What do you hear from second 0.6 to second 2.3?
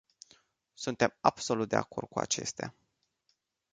Suntem absolut de acord cu